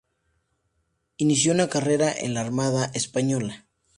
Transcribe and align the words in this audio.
Inició 1.17 1.53
una 1.53 1.67
carrera 1.69 2.11
en 2.11 2.33
la 2.33 2.41
Armada 2.41 2.85
Española. 2.95 3.67